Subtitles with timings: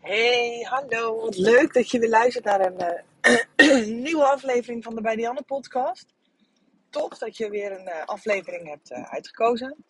[0.00, 1.20] Hey, hallo.
[1.20, 5.42] Wat leuk dat je weer luistert naar een eh, nieuwe aflevering van de Bij Dianne
[5.42, 6.14] podcast.
[6.90, 9.84] Tof dat je weer een eh, aflevering hebt eh, uitgekozen.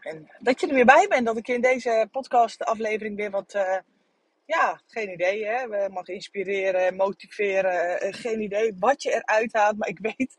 [0.00, 1.26] En dat je er weer bij bent.
[1.26, 3.52] Dat ik in deze podcast aflevering weer wat,
[4.44, 5.68] ja, geen idee hè.
[5.68, 8.14] We mag inspireren, motiveren.
[8.14, 9.78] geen idee wat je eruit haalt.
[9.78, 10.36] Maar ik weet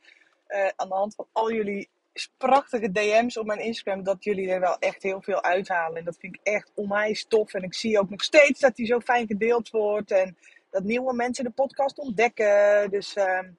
[0.75, 1.89] aan de hand van al jullie
[2.38, 5.98] prachtige DM's op mijn Instagram dat jullie er wel echt heel veel uithalen.
[5.98, 7.54] En dat vind ik echt onwijs tof.
[7.54, 10.11] En ik zie ook nog steeds dat die zo fijn gedeeld wordt.
[10.11, 10.37] En
[10.70, 12.89] dat nieuwe mensen de podcast ontdekken.
[12.89, 13.50] Dus ehm,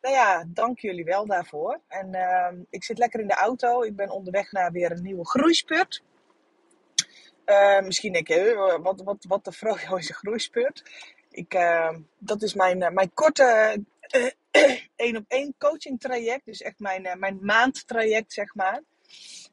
[0.00, 1.80] nou ja, dank jullie wel daarvoor.
[1.88, 3.82] En ehm, ik zit lekker in de auto.
[3.82, 6.02] Ik ben onderweg naar weer een nieuwe groeispurt.
[7.44, 10.82] Eh, misschien denk je, "Huh, wat, wat, wat de frojo is een groeispurt.
[11.30, 13.76] Ik, ehm, dat is mijn, eh, mijn korte
[14.96, 16.44] één op één coaching traject.
[16.44, 18.82] Dus echt mijn, eh, mijn maandtraject, zeg maar.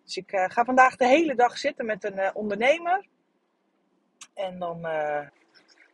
[0.03, 3.07] Dus ik eh, ga vandaag de hele dag zitten met een eh, ondernemer.
[4.33, 4.79] En dan,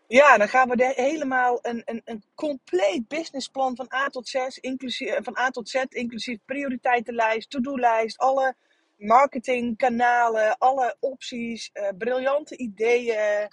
[0.08, 5.18] ja, dan gaan we helemaal een, een, een compleet businessplan van A tot Z, inclusief,
[5.22, 8.56] van A tot Z, inclusief prioriteitenlijst, to-do-lijst, alle
[8.98, 13.48] marketingkanalen, alle opties, briljante ideeën.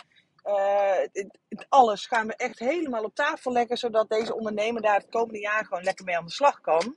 [0.46, 1.24] Eh,
[1.68, 5.64] alles gaan we echt helemaal op tafel leggen, zodat deze ondernemer daar het komende jaar
[5.64, 6.96] gewoon lekker mee aan de slag kan.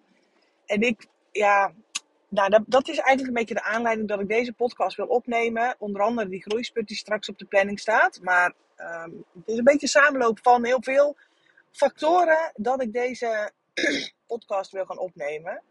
[0.66, 1.74] En ik, ja,
[2.28, 5.76] nou, dat, dat is eigenlijk een beetje de aanleiding dat ik deze podcast wil opnemen.
[5.80, 8.20] Onder andere die groeispurt die straks op de planning staat.
[8.22, 11.18] Maar ehm, het is een beetje een samenloop van heel veel
[11.72, 13.52] factoren dat ik deze
[14.28, 15.62] podcast wil gaan opnemen.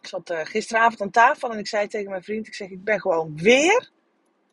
[0.00, 2.84] Ik zat eh, gisteravond aan tafel en ik zei tegen mijn vriend, ik zeg, ik
[2.84, 3.90] ben gewoon weer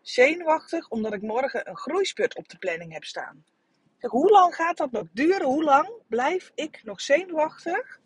[0.07, 3.45] zenuwachtig omdat ik morgen een groeispurt op de planning heb staan.
[3.97, 5.45] Zeg, hoe lang gaat dat nog duren?
[5.45, 7.99] Hoe lang blijf ik nog zenuwachtig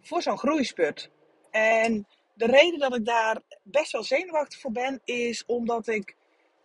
[0.00, 1.10] voor zo'n groeispurt?
[1.50, 6.16] En de reden dat ik daar best wel zenuwachtig voor ben, is omdat ik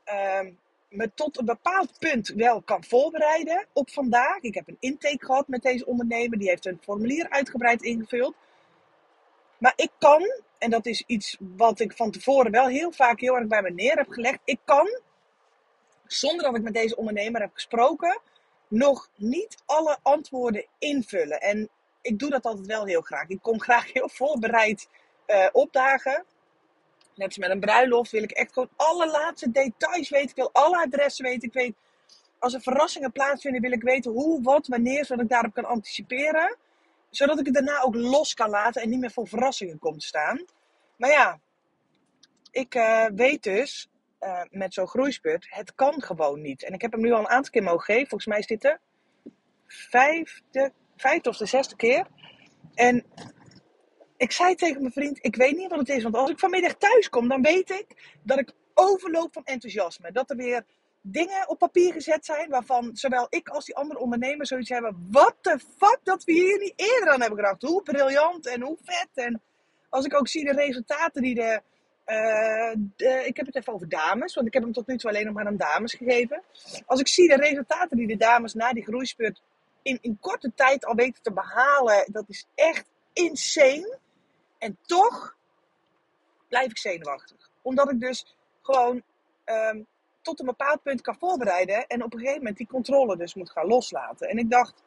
[0.03, 0.51] ehm,
[0.89, 4.41] me tot een bepaald punt wel kan voorbereiden op vandaag.
[4.41, 8.35] Ik heb een intake gehad met deze ondernemer, die heeft een formulier uitgebreid ingevuld.
[9.59, 13.35] Maar ik kan, en dat is iets wat ik van tevoren wel heel vaak heel
[13.35, 14.39] erg bij me neer heb gelegd.
[14.43, 14.99] Ik kan,
[16.05, 18.19] zonder dat ik met deze ondernemer heb gesproken,
[18.67, 21.41] nog niet alle antwoorden invullen.
[21.41, 21.69] En
[22.01, 23.27] ik doe dat altijd wel heel graag.
[23.27, 24.87] Ik kom graag heel voorbereid
[25.25, 26.25] eh, opdagen.
[27.15, 30.29] Net als met een bruiloft wil ik echt gewoon alle laatste details weten.
[30.29, 31.47] Ik wil alle adressen weten.
[31.47, 31.75] Ik weet,
[32.39, 36.57] als er verrassingen plaatsvinden, wil ik weten hoe, wat, wanneer, zodat ik daarop kan anticiperen.
[37.09, 40.05] Zodat ik het daarna ook los kan laten en niet meer voor verrassingen kom te
[40.05, 40.45] staan.
[40.97, 41.39] Maar ja,
[42.51, 43.89] ik eh, weet dus
[44.19, 46.63] eh, met zo'n groeispurt, het kan gewoon niet.
[46.63, 48.07] En ik heb hem nu al een aantal keer mogen geven.
[48.07, 48.79] Volgens mij is dit de
[49.67, 52.07] vijfde, vijfde of de zesde keer.
[52.73, 53.05] En
[54.17, 56.03] ik zei tegen mijn vriend, ik weet niet wat het is.
[56.03, 60.11] Want als ik vanmiddag thuis kom, dan weet ik dat ik overloop van enthousiasme.
[60.11, 60.65] Dat er weer
[61.01, 65.07] dingen op papier gezet zijn waarvan zowel ik als die andere ondernemers zoiets hebben.
[65.11, 67.61] What the fuck, dat we hier niet eerder aan hebben gedacht.
[67.61, 69.07] Hoe briljant en hoe vet.
[69.13, 69.41] En
[69.89, 71.61] als ik ook zie de resultaten die de...
[72.05, 75.09] eh, de- ik heb het even over dames, want ik heb hem tot nu toe
[75.09, 76.43] alleen nog maar aan dames gegeven.
[76.85, 79.41] Als ik zie de resultaten die de dames na die groeispurt
[79.81, 83.97] in, in korte tijd al weten te behalen, dat is echt insane.
[84.57, 85.35] En toch
[86.47, 87.49] blijf ik zenuwachtig.
[87.61, 89.03] Omdat ik dus gewoon
[89.43, 89.81] ehm,
[90.21, 91.87] tot een bepaald punt kan voorbereiden.
[91.87, 94.27] En op een gegeven moment die controle dus moet gaan loslaten.
[94.27, 94.77] En ik dacht,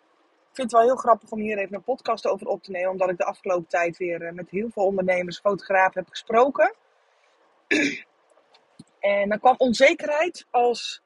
[0.53, 2.91] ik vind het wel heel grappig om hier even een podcast over op te nemen.
[2.91, 6.75] Omdat ik de afgelopen tijd weer eh, met heel veel ondernemers, fotografen heb gesproken.
[9.00, 11.03] En dan kwam onzekerheid als,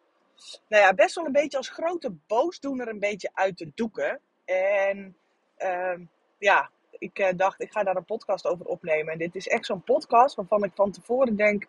[0.69, 4.21] nou ja, best wel een beetje als grote boosdoener een beetje uit de doeken.
[4.45, 5.17] En
[5.57, 6.05] ehm,
[6.39, 9.13] ja, ik eh, dacht, ik ga daar een podcast over opnemen.
[9.13, 11.67] En dit is echt zo'n podcast waarvan ik van tevoren denk,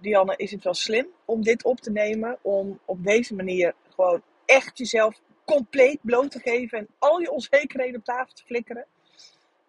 [0.00, 2.38] Dianne, is het wel slim om dit op te nemen?
[2.42, 7.96] Om op deze manier gewoon echt jezelf compleet bloot te geven en al je onzekerheden
[7.96, 8.86] op tafel te flikkeren.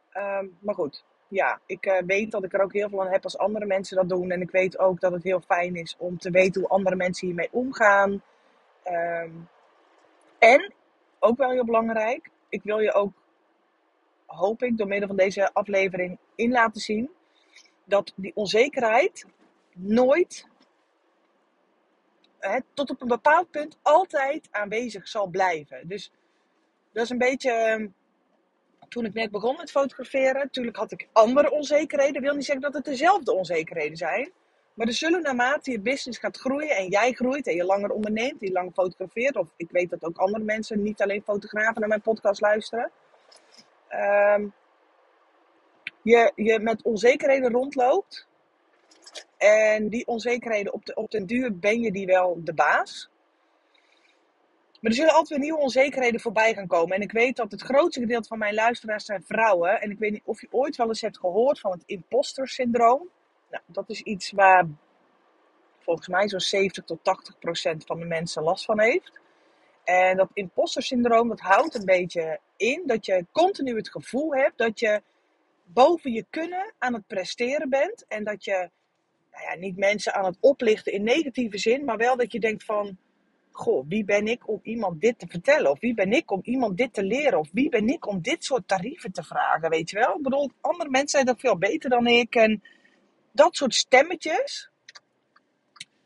[0.10, 3.24] Ehm, maar goed, ja, ik eh, weet dat ik er ook heel veel aan heb
[3.24, 4.32] als andere mensen dat doen.
[4.32, 7.28] En ik weet ook dat het heel fijn is om te weten hoe andere mensen
[7.28, 8.24] hiermee omgaan.
[8.84, 9.32] Ehm,
[10.40, 10.74] en,
[11.20, 13.12] ook wel heel belangrijk, ik wil je ook,
[14.26, 17.10] hoop ik, door middel van deze aflevering in laten zien
[17.86, 19.26] dat die onzekerheid
[19.82, 20.48] nooit,
[22.74, 25.88] tot op een bepaald punt, altijd aanwezig zal blijven.
[25.88, 26.12] Dus
[26.92, 27.88] dat is een beetje, ehm,
[28.88, 32.16] toen ik net begon met fotograferen, natuurlijk had ik andere onzekerheden.
[32.16, 34.32] Ik wil niet zeggen dat het dezelfde onzekerheden zijn.
[34.74, 38.42] Maar er zullen naarmate je business gaat groeien en jij groeit en je langer onderneemt,
[38.42, 42.02] je langer fotografeert, of ik weet dat ook andere mensen, niet alleen fotografen, naar mijn
[42.02, 42.92] podcast luisteren.
[43.88, 44.48] ehm,
[46.02, 48.29] je, je met onzekerheden rondloopt.
[49.40, 53.10] En die onzekerheden, op, de, op den duur ben je die wel de baas.
[54.82, 56.96] Maar er zullen altijd weer nieuwe onzekerheden voorbij gaan komen.
[56.96, 59.82] En ik weet dat het grootste gedeelte van mijn luisteraars zijn vrouwen.
[59.82, 63.10] En ik weet niet of je ooit wel eens hebt gehoord van het imposter syndroom.
[63.50, 64.68] Nou, dat is iets waar
[65.80, 69.20] volgens mij zo'n 70 tot 80 procent van de mensen last van heeft.
[69.84, 74.58] En dat imposter syndroom, dat houdt een beetje in dat je continu het gevoel hebt
[74.58, 75.02] dat je
[75.64, 78.06] boven je kunnen aan het presteren bent.
[78.08, 78.70] En dat je
[79.40, 82.64] nou ja, niet mensen aan het oplichten in negatieve zin, maar wel dat je denkt
[82.64, 82.98] van,
[83.52, 85.72] goh, wie ben ik om iemand dit te vertellen?
[85.72, 87.40] Of wie ben ik om iemand dit te leren?
[87.40, 90.16] Of wie ben ik om dit soort tarieven te vragen, weet je wel?
[90.16, 92.36] Ik bedoel, andere mensen zijn dat veel beter dan ik.
[92.36, 92.64] En
[93.32, 94.70] dat soort stemmetjes,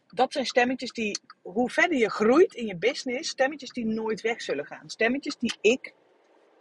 [0.08, 4.42] dat zijn stemmetjes die, hoe verder je groeit in je business, stemmetjes die nooit weg
[4.42, 4.90] zullen gaan.
[4.90, 5.94] Stemmetjes die ik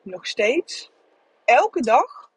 [0.02, 0.90] nog steeds
[1.44, 2.31] elke dag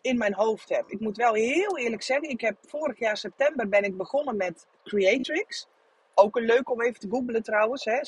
[0.00, 0.84] in mijn hoofd heb.
[0.88, 4.66] Ik moet wel heel eerlijk zeggen, ik heb vorig jaar september ben ik begonnen met
[4.84, 5.66] Creatrix.
[6.14, 7.84] Ook een leuk om even te googlen trouwens.
[7.84, 8.00] Hè?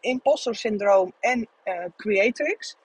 [0.00, 2.76] Imposter syndroom en uh, Creatrix.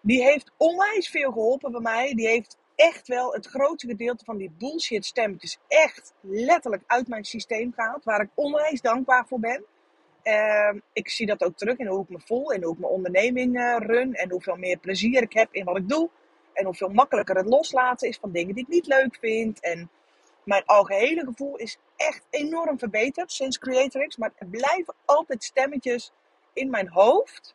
[0.00, 2.14] Die heeft onwijs veel geholpen bij mij.
[2.14, 7.24] Die heeft echt wel het grootste gedeelte van die bullshit stemmetjes echt letterlijk uit mijn
[7.24, 8.04] systeem gehaald.
[8.04, 9.64] Waar ik onwijs dankbaar voor ben.
[10.24, 12.92] Uh, ik zie dat ook terug in hoe ik me voel en hoe ik mijn
[12.92, 14.14] onderneming uh, run.
[14.14, 16.10] En hoeveel meer plezier ik heb in wat ik doe.
[16.54, 19.60] En hoeveel makkelijker het loslaten is van dingen die ik niet leuk vind.
[19.60, 19.90] En
[20.44, 24.16] mijn algehele gevoel is echt enorm verbeterd sinds Creatrix.
[24.16, 26.12] Maar er blijven altijd stemmetjes
[26.52, 27.54] in mijn hoofd.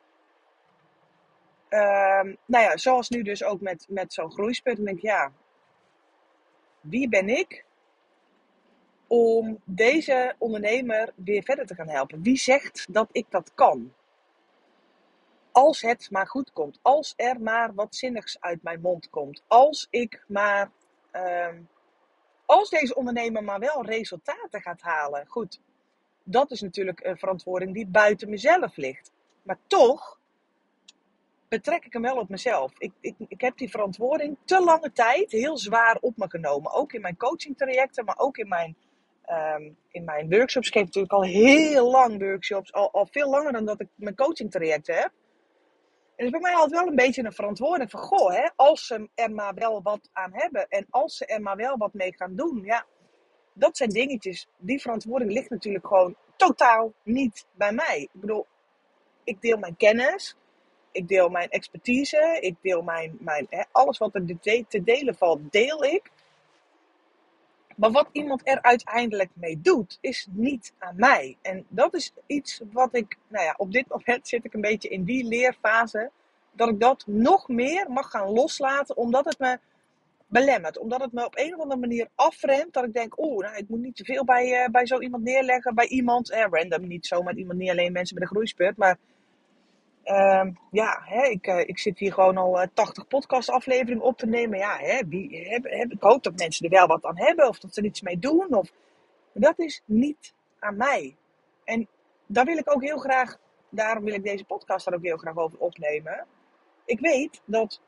[1.70, 4.76] Um, nou ja, zoals nu dus ook met, met zo'n groeispurt.
[4.76, 5.32] Dan denk ik, ja,
[6.82, 7.66] wie ben ik
[9.08, 12.22] om deze ondernemer weer verder te gaan helpen?
[12.22, 13.94] Wie zegt dat ik dat kan?
[15.60, 16.80] Als het maar goed komt.
[16.82, 19.44] Als er maar wat zinnigs uit mijn mond komt.
[19.48, 20.72] Als ik maar.
[21.12, 21.68] Um,
[22.46, 25.28] als deze ondernemer maar wel resultaten gaat halen.
[25.28, 25.60] Goed,
[26.24, 29.12] dat is natuurlijk een verantwoording die buiten mezelf ligt.
[29.42, 30.20] Maar toch
[31.48, 32.72] betrek ik hem wel op mezelf.
[32.78, 36.72] Ik, ik, ik heb die verantwoording te lange tijd heel zwaar op me genomen.
[36.72, 38.76] Ook in mijn coaching trajecten, maar ook in mijn,
[39.30, 40.68] um, in mijn workshops.
[40.68, 42.74] Ik geef natuurlijk al heel lang workshops.
[42.74, 45.12] Al, al veel langer dan dat ik mijn coaching trajecten heb.
[46.20, 49.32] Is bij mij altijd wel een beetje een verantwoording van, goh, hè, als ze er
[49.32, 52.62] maar wel wat aan hebben en als ze er maar wel wat mee gaan doen,
[52.64, 52.86] ja,
[53.54, 54.48] dat zijn dingetjes.
[54.58, 58.02] Die verantwoording ligt natuurlijk gewoon totaal niet bij mij.
[58.02, 58.46] Ik bedoel,
[59.24, 60.36] ik deel mijn kennis,
[60.92, 65.52] ik deel mijn expertise, ik deel mijn, mijn hè, alles wat er te delen valt,
[65.52, 66.12] deel ik.
[67.80, 71.38] Maar wat iemand er uiteindelijk mee doet, is niet aan mij.
[71.42, 74.90] En dat is iets wat ik, nou ja, op dit moment zit ik een beetje
[74.90, 76.12] in die leerfase.
[76.52, 79.60] Dat ik dat nog meer mag gaan loslaten, omdat het me
[80.28, 80.78] belemmert.
[80.78, 82.74] Omdat het me op een of andere manier afremt.
[82.74, 85.24] Dat ik denk, oh, nou, ik moet niet te veel bij, uh, bij zo iemand
[85.24, 85.76] neerleggen.
[85.76, 88.78] Bij iemand, eh, random, niet zomaar iemand, niet alleen mensen met een groeispurt.
[88.78, 88.98] Maar
[90.06, 94.28] uh, ja, hè, ik, uh, ik zit hier gewoon al uh, 80 podcastafleveringen op te
[94.28, 94.60] nemen.
[94.60, 97.60] Ja, hè, wie, heb, heb, ik hoop dat mensen er wel wat aan hebben of
[97.60, 98.54] dat ze er iets mee doen.
[98.54, 98.72] Of,
[99.34, 101.16] dat is niet aan mij.
[101.64, 101.88] En
[102.26, 103.38] daar wil ik ook heel graag,
[103.70, 106.26] daarom wil ik deze podcast daar ook heel graag over opnemen.
[106.86, 107.82] Ik weet dat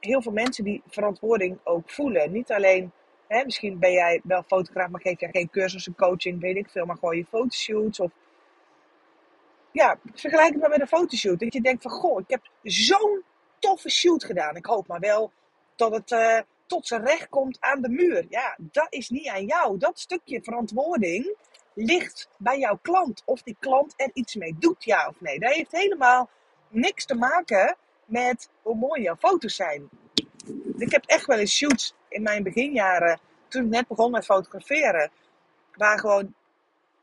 [0.00, 2.32] heel veel mensen die verantwoording ook voelen.
[2.32, 2.92] Niet alleen,
[3.26, 6.86] hè, misschien ben jij wel fotograaf, maar geef jij geen cursussen, coaching, weet ik veel,
[6.86, 8.12] maar gewoon je fotoshoots of
[9.72, 11.40] ja, vergelijk het maar met een fotoshoot.
[11.40, 13.22] Dat je denkt van, goh, ik heb zo'n
[13.58, 14.56] toffe shoot gedaan.
[14.56, 15.32] Ik hoop maar wel
[15.76, 18.26] dat het uh, tot zijn recht komt aan de muur.
[18.28, 19.78] Ja, dat is niet aan jou.
[19.78, 21.36] Dat stukje verantwoording
[21.74, 23.22] ligt bij jouw klant.
[23.24, 25.38] Of die klant er iets mee doet, ja of nee.
[25.38, 26.28] Dat heeft helemaal
[26.68, 29.88] niks te maken met hoe mooi jouw foto's zijn.
[30.76, 35.10] Ik heb echt wel eens shoots in mijn beginjaren, toen ik net begon met fotograferen,
[35.74, 36.34] waar gewoon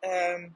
[0.01, 0.55] um,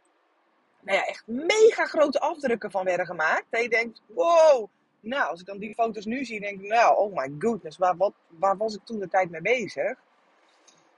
[0.83, 3.45] nou ja, echt mega grote afdrukken van werden gemaakt.
[3.49, 6.97] Dat je denkt, wow, nou, als ik dan die foto's nu zie, denk ik, nou,
[6.97, 9.95] oh my goodness, waar, wat, waar was ik toen de tijd mee bezig?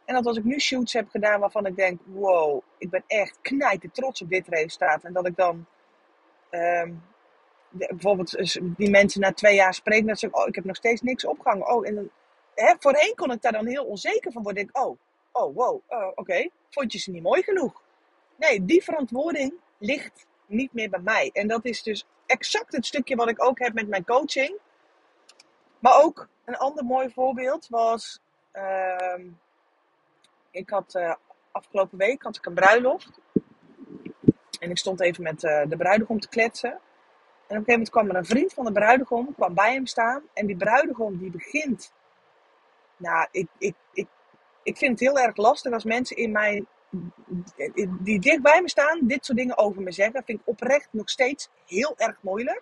[0.05, 3.37] En dat als ik nu shoots heb gedaan waarvan ik denk, wow, ik ben echt
[3.41, 5.03] knijten trots op dit resultaat.
[5.03, 5.65] En dat ik dan
[7.69, 11.01] de, bijvoorbeeld die mensen na twee jaar spreken, dat ze oh, ik heb nog steeds
[11.01, 11.67] niks opgehangen.
[11.67, 12.11] Oh, en
[12.53, 14.63] hè, voorheen kon ik daar dan heel onzeker van worden.
[14.65, 14.97] Denk, oh,
[15.31, 17.81] oh, wow, uh, oké, vond je ze niet mooi genoeg?
[18.35, 21.29] Nee, die verantwoording ligt niet meer bij mij.
[21.33, 24.57] En dat is dus exact het stukje wat ik ook heb met mijn coaching.
[25.79, 28.19] Maar ook een ander mooi voorbeeld was.
[28.53, 29.25] Uh,
[30.51, 31.13] ik had uh,
[31.51, 33.19] afgelopen week had ik een bruiloft.
[34.59, 36.71] En ik stond even met uh, de bruidegom te kletsen.
[36.71, 36.77] En
[37.57, 40.23] op een gegeven moment kwam er een vriend van de bruidegom kwam bij hem staan.
[40.33, 41.93] En die bruidegom die begint.
[42.97, 44.07] Nou, ik, ik, ik,
[44.63, 46.65] ik vind het heel erg lastig als mensen in mij,
[47.99, 50.23] die dicht bij me staan, dit soort dingen over me zeggen.
[50.23, 52.61] Vind ik oprecht nog steeds heel erg moeilijk.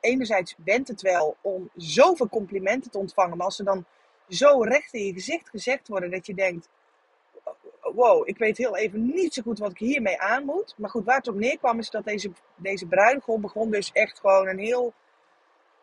[0.00, 3.84] Enerzijds bent het wel om zoveel complimenten te ontvangen, maar als ze dan
[4.28, 6.68] zo recht in je gezicht gezegd worden dat je denkt:
[7.94, 10.74] wow, ik weet heel even niet zo goed wat ik hiermee aan moet.
[10.76, 14.48] Maar goed, waar het op neerkwam is dat deze, deze bruidegom begon dus echt gewoon
[14.48, 14.92] een heel,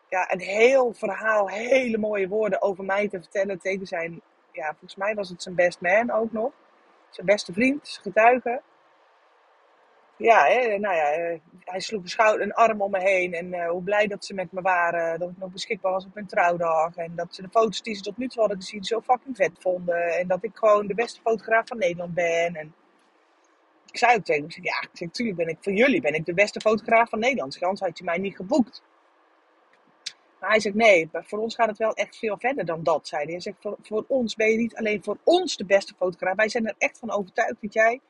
[0.08, 4.20] ja, een heel verhaal, hele mooie woorden over mij te vertellen tegen zijn,
[4.52, 6.52] ja, volgens mij was het zijn best man ook nog.
[7.10, 8.62] Zijn beste vriend, zijn getuige
[10.20, 13.32] ja, hè, nou ja, eh, hij sloeg een, schouder, arm om me heen.
[13.32, 15.18] En uh, hoe blij dat ze met me waren.
[15.18, 16.96] Dat ik nog beschikbaar was op hun trouwdag.
[16.96, 19.52] En dat ze de foto's die ze tot nu toe hadden gezien zo fucking vet
[19.58, 20.18] vonden.
[20.18, 22.54] En dat ik gewoon de beste fotograaf van Nederland ben.
[22.54, 22.74] En
[23.86, 26.24] ik zei ook tegen hem, ja, ik zeg, tuurlijk ben ik, voor jullie ben ik
[26.24, 27.62] de beste fotograaf van Nederland.
[27.62, 28.82] Anders had je mij niet geboekt.
[30.40, 33.24] Maar hij zegt, nee, voor ons gaat het wel echt veel verder dan dat, zei
[33.24, 33.40] hij.
[33.40, 36.36] Zegt, voor, ons ben je niet alleen voor ons de beste fotograaf.
[36.36, 38.00] Wij zijn er echt van overtuigd dat jij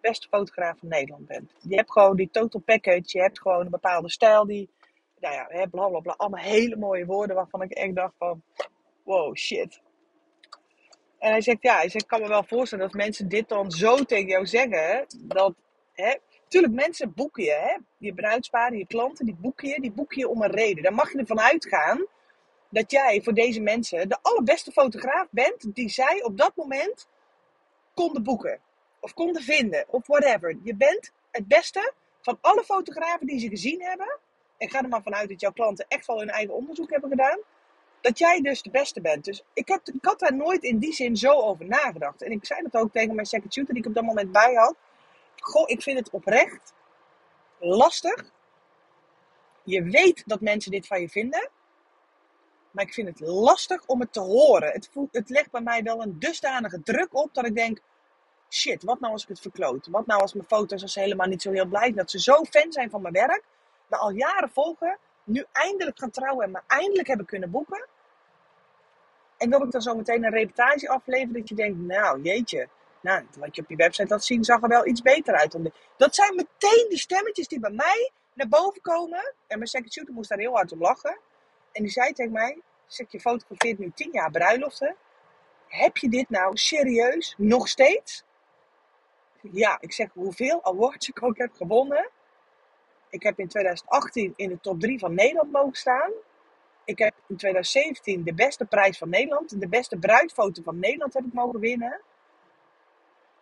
[0.00, 1.52] beste fotograaf van Nederland bent.
[1.60, 3.02] Je hebt gewoon die total package.
[3.04, 4.68] Je hebt gewoon een bepaalde stijl die,
[5.20, 6.14] nou ja, bla bla bla.
[6.16, 8.42] Allemaal hele mooie woorden waarvan ik echt dacht van,
[9.02, 9.80] wow, shit.
[11.18, 13.70] En hij zegt, ja, hij zegt, ik kan me wel voorstellen dat mensen dit dan
[13.70, 15.06] zo tegen jou zeggen.
[15.18, 15.54] Dat,
[15.92, 16.14] hè,
[16.52, 17.76] tuurlijk, mensen boeken je, hè.
[17.96, 20.82] Je bruidsparen, je klanten, die boeken je, die boeken je om een reden.
[20.82, 22.06] Daar mag je ervan uitgaan
[22.68, 27.08] dat jij voor deze mensen de allerbeste fotograaf bent die zij op dat moment
[27.94, 28.60] konden boeken
[29.00, 30.56] of konden vinden, of whatever.
[30.62, 34.18] Je bent het beste van alle fotografen die ze gezien hebben.
[34.58, 37.38] Ik ga er maar vanuit dat jouw klanten echt wel hun eigen onderzoek hebben gedaan.
[38.00, 39.24] Dat jij dus de beste bent.
[39.24, 42.22] Dus ik, heb, ik had daar nooit in die zin zo over nagedacht.
[42.22, 44.54] En ik zei dat ook tegen mijn second shooter die ik op dat moment bij
[44.54, 44.74] had.
[45.42, 46.72] Goh, ik vind het oprecht
[47.58, 48.30] lastig.
[49.62, 51.50] Je weet dat mensen dit van je vinden.
[52.70, 54.72] Maar ik vind het lastig om het te horen.
[54.72, 57.80] Het, voelt, het legt bij mij wel een dusdanige druk op dat ik denk:
[58.50, 59.86] shit, wat nou als ik het verkloot?
[59.86, 62.20] Wat nou als mijn foto's als ze helemaal niet zo heel blij zijn dat ze
[62.20, 63.42] zo fan zijn van mijn werk,
[63.86, 67.86] maar al jaren volgen, nu eindelijk gaan trouwen en me eindelijk hebben kunnen boeken.
[69.36, 72.68] En dat ik dan zo meteen een reputatie aflever dat je denkt, nou jeetje,
[73.02, 75.58] nou, wat je op je website laat zien zag er wel iets beter uit.
[75.96, 79.34] Dat zijn meteen die stemmetjes die bij mij naar boven komen.
[79.46, 81.18] En mijn second shooter moest daar heel hard om lachen.
[81.72, 84.96] En die zei tegen mij, zeg je fotografeert nu tien jaar bruiloften.
[85.68, 88.24] Heb je dit nou serieus nog steeds?
[89.50, 92.10] ja, ik zeg hoeveel awards ik ook heb gewonnen.
[93.10, 96.10] Ik heb in 2018 in de top 3 van Nederland mogen staan.
[96.84, 101.24] Ik heb in 2017 de beste prijs van Nederland, de beste bruidfoto van Nederland heb
[101.24, 102.00] ik mogen winnen.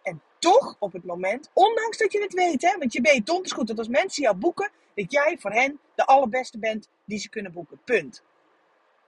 [0.02, 3.52] En toch op het moment, ondanks dat je het weet, hè, want je weet donders
[3.52, 7.28] goed dat als mensen jou boeken, dat jij voor hen de allerbeste bent die ze
[7.28, 7.80] kunnen boeken.
[7.84, 8.22] Punt.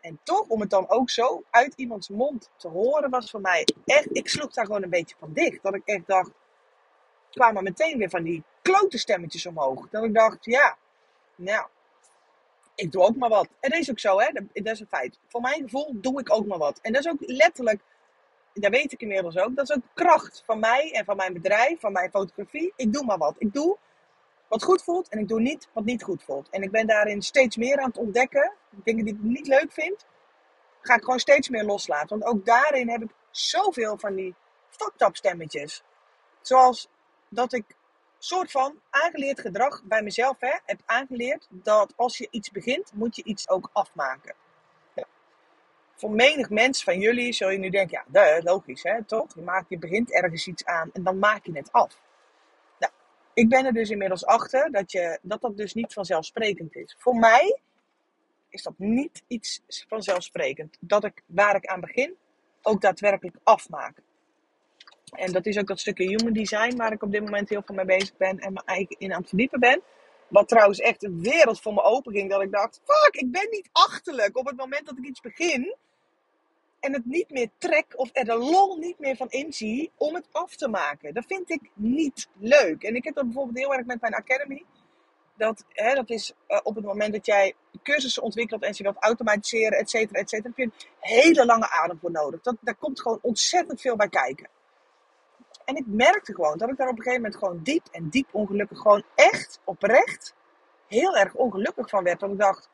[0.01, 3.67] En toch, om het dan ook zo uit iemands mond te horen, was voor mij
[3.85, 5.63] echt, ik sloeg daar gewoon een beetje van dicht.
[5.63, 6.31] Dat ik echt dacht,
[7.31, 9.89] kwamen meteen weer van die klote stemmetjes omhoog.
[9.89, 10.77] Dat ik dacht, ja,
[11.35, 11.67] nou,
[12.75, 13.49] ik doe ook maar wat.
[13.61, 14.33] En dat is ook zo, hè?
[14.33, 15.19] Dat is een feit.
[15.29, 16.79] Voor mijn gevoel doe ik ook maar wat.
[16.83, 17.81] En dat is ook letterlijk,
[18.53, 21.81] dat weet ik inmiddels ook, dat is ook kracht van mij en van mijn bedrijf,
[21.81, 22.73] van mijn fotografie.
[22.77, 23.35] Ik doe maar wat.
[23.39, 23.79] Ik doe
[24.49, 26.49] wat goed voelt en ik doe niet wat niet goed voelt.
[26.51, 28.53] En ik ben daarin steeds meer aan het ontdekken.
[28.71, 30.07] Dingen die ik niet leuk vind,
[30.81, 32.19] ga ik gewoon steeds meer loslaten.
[32.19, 34.35] Want ook daarin heb ik zoveel van die
[34.69, 35.83] fucked stemmetjes.
[36.41, 36.89] Zoals
[37.29, 37.65] dat ik
[38.19, 43.25] soort van aangeleerd gedrag bij mezelf heb aangeleerd dat als je iets begint, moet je
[43.25, 44.35] iets ook afmaken.
[45.95, 49.35] Voor menig mens van jullie zul je nu denken, ja, logisch hè, toch?
[49.35, 52.01] Je, maakt, je begint ergens iets aan en dan maak je het af.
[52.79, 52.93] Nou,
[53.35, 56.97] ik ben er dus inmiddels achter dat, je, dat dat dus niet vanzelfsprekend is.
[56.99, 57.61] Voor mij
[58.49, 60.77] is dat niet iets vanzelfsprekend.
[60.81, 62.17] Dat ik waar ik aan begin
[62.63, 63.97] ook daadwerkelijk afmaak.
[65.13, 67.75] En dat is ook dat stukje human design waar ik op dit moment heel veel
[67.75, 69.83] mee bezig ben en me in aan het verdiepen ben.
[70.33, 72.31] Wat trouwens echt een wereld voor me open ging.
[72.31, 75.77] Dat ik dacht, fuck, ik ben niet achterlijk op het moment dat ik iets begin.
[76.81, 80.27] En het niet meer trek of er de lol niet meer van inzie om het
[80.33, 81.15] af te maken.
[81.15, 82.83] Dat vind ik niet leuk.
[82.83, 84.65] En ik heb dat bijvoorbeeld heel erg met mijn academy.
[85.37, 88.97] Dat, hè, dat is uh, op het moment dat jij cursussen ontwikkelt en ze wilt
[88.99, 90.53] automatiseren, et cetera, et cetera.
[90.55, 92.41] Heb je hele lange adem voor nodig.
[92.41, 94.49] Dat, daar komt gewoon ontzettend veel bij kijken.
[95.65, 98.29] En ik merkte gewoon dat ik daar op een gegeven moment gewoon diep en diep
[98.31, 100.35] ongelukkig, gewoon echt oprecht,
[100.87, 102.21] heel erg ongelukkig van werd.
[102.21, 102.71] Dat ik dacht,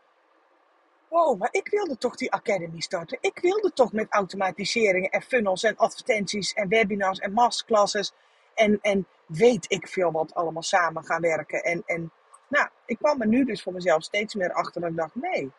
[1.08, 3.18] wow, maar ik wilde toch die academy starten.
[3.20, 8.12] Ik wilde toch met automatiseringen en funnels en advertenties en webinars en masterclasses
[8.54, 11.62] en, en weet ik veel wat allemaal samen gaan werken.
[11.62, 12.12] En, en
[12.48, 15.52] nou, ik kwam er nu dus voor mezelf steeds meer achter dat ik dacht, nee,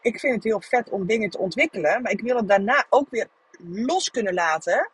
[0.00, 3.10] ik vind het heel vet om dingen te ontwikkelen, maar ik wil het daarna ook
[3.10, 3.28] weer
[3.58, 4.90] los kunnen laten.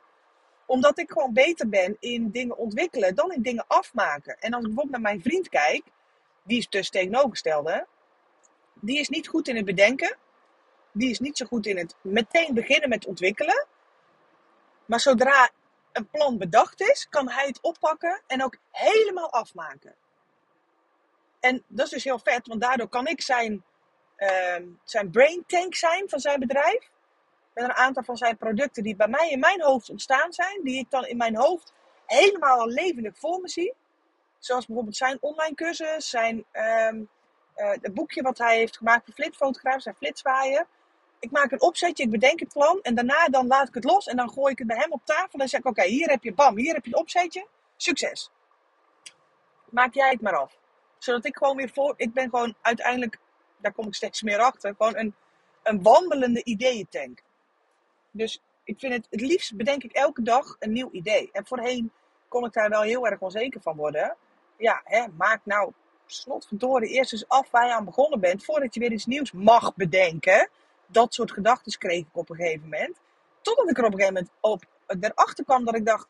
[0.70, 4.38] Omdat ik gewoon beter ben in dingen ontwikkelen dan in dingen afmaken.
[4.38, 5.82] En als ik bijvoorbeeld naar mijn vriend kijk,
[6.42, 7.86] die is dus tegenovergestelde.
[8.74, 10.16] Die is niet goed in het bedenken.
[10.92, 13.66] Die is niet zo goed in het meteen beginnen met ontwikkelen.
[14.84, 15.50] Maar zodra
[15.92, 19.94] een plan bedacht is, kan hij het oppakken en ook helemaal afmaken.
[21.40, 23.64] En dat is dus heel vet, want daardoor kan ik zijn,
[24.18, 26.90] uh, zijn brain tank zijn van zijn bedrijf.
[27.60, 30.78] Met een aantal van zijn producten die bij mij in mijn hoofd ontstaan zijn, die
[30.78, 31.72] ik dan in mijn hoofd
[32.06, 33.74] helemaal al levendig voor me zie.
[34.38, 37.08] Zoals bijvoorbeeld zijn online cursus, zijn um,
[37.56, 40.66] uh, het boekje wat hij heeft gemaakt voor flitsfotograaf, zijn flitswaaier.
[41.18, 44.06] Ik maak een opzetje, ik bedenk het plan en daarna dan laat ik het los
[44.06, 46.22] en dan gooi ik het bij hem op tafel en zeg ik oké, hier heb
[46.22, 48.30] je bam, hier heb je het opzetje, succes.
[49.70, 50.58] Maak jij het maar af.
[50.98, 53.18] Zodat ik gewoon weer voor, ik ben gewoon uiteindelijk,
[53.56, 55.14] daar kom ik steeds meer achter, gewoon een,
[55.62, 57.22] een wandelende ideeëntank.
[58.10, 61.28] Dus ik vind het, het liefst bedenk ik elke dag een nieuw idee.
[61.32, 61.92] En voorheen
[62.28, 64.16] kon ik daar wel heel erg onzeker van worden.
[64.56, 65.72] Ja, hè, maak nou
[66.06, 69.74] slotverdorie eerst eens af waar je aan begonnen bent, voordat je weer iets nieuws mag
[69.74, 70.48] bedenken.
[70.86, 72.96] Dat soort gedachten kreeg ik op een gegeven moment.
[73.40, 74.64] Totdat ik er op een gegeven moment op,
[75.00, 76.08] erachter kwam dat ik dacht,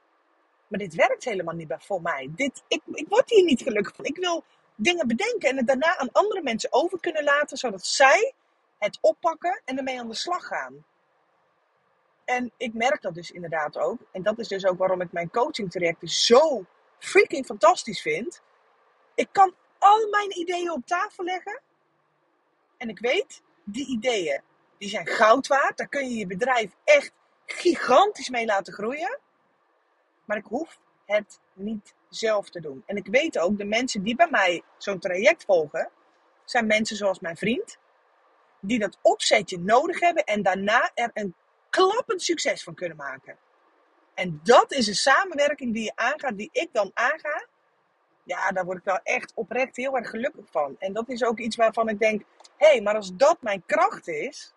[0.67, 2.31] maar dit werkt helemaal niet voor mij.
[2.35, 4.05] Dit, ik, ik word hier niet gelukkig van.
[4.05, 8.33] Ik wil dingen bedenken en het daarna aan andere mensen over kunnen laten, zodat zij
[8.79, 10.85] het oppakken en ermee aan de slag gaan.
[12.31, 13.99] En ik merk dat dus inderdaad ook.
[14.13, 16.65] En dat is dus ook waarom ik mijn coaching trajecten zo
[16.99, 18.43] freaking fantastisch vind.
[19.15, 21.61] Ik kan al mijn ideeën op tafel leggen.
[22.77, 24.43] En ik weet, die ideeën
[24.79, 25.77] die zijn goud waard.
[25.77, 27.13] Daar kun je je bedrijf echt
[27.47, 29.19] gigantisch mee laten groeien.
[30.25, 32.83] Maar ik hoef het niet zelf te doen.
[32.87, 35.91] En ik weet ook, de mensen die bij mij zo'n traject volgen,
[36.45, 37.79] zijn mensen zoals mijn vriend,
[38.61, 41.35] die dat opzetje nodig hebben en daarna er een
[41.71, 43.37] klappend succes van kunnen maken.
[44.15, 47.47] En dat is een samenwerking die je aangaat, die ik dan aanga.
[48.23, 50.77] Ja, daar word ik wel echt oprecht heel erg gelukkig van.
[50.79, 52.23] En dat is ook iets waarvan ik denk:
[52.57, 54.55] hé, hey, maar als dat mijn kracht is,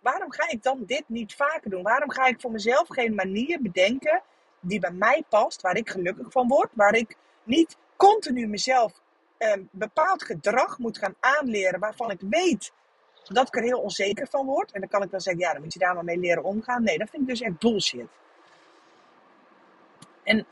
[0.00, 1.82] waarom ga ik dan dit niet vaker doen?
[1.82, 4.22] Waarom ga ik voor mezelf geen manier bedenken
[4.60, 9.02] die bij mij past, waar ik gelukkig van word, waar ik niet continu mezelf
[9.38, 12.72] een bepaald gedrag moet gaan aanleren waarvan ik weet
[13.32, 14.72] dat ik er heel onzeker van word.
[14.72, 16.82] En dan kan ik wel zeggen, ja, dan moet je daar maar mee leren omgaan.
[16.82, 18.08] Nee, dat vind ik dus echt bullshit.
[20.22, 20.46] En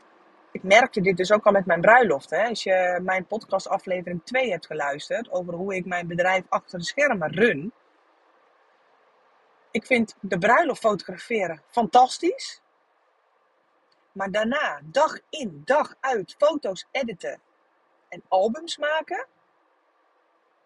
[0.51, 2.29] ik merkte dit dus ook al met mijn bruiloft.
[2.29, 2.47] Hè.
[2.47, 6.85] Als je mijn podcast aflevering 2 hebt geluisterd over hoe ik mijn bedrijf achter de
[6.85, 7.73] schermen run.
[9.71, 12.61] Ik vind de bruiloft fotograferen fantastisch.
[14.11, 17.39] Maar daarna, dag in, dag uit, foto's editen
[18.09, 19.25] en albums maken.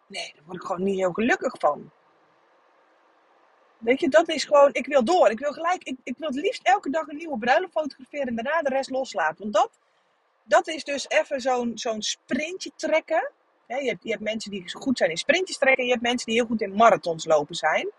[0.07, 1.91] Nee, daar word ik gewoon niet heel gelukkig van.
[3.77, 5.29] Weet je, dat is gewoon, ik wil door.
[5.29, 8.35] Ik wil gelijk, ik, ik wil het liefst elke dag een nieuwe bruiloft fotograferen en
[8.35, 9.37] daarna de rest loslaten.
[9.37, 9.79] Want dat,
[10.43, 13.31] dat is dus even zo'n zo'n sprintje trekken.
[13.67, 15.79] je, hebt, je hebt mensen die goed zijn in sprintjes trekken.
[15.79, 17.91] En je hebt mensen die heel goed in marathons lopen zijn.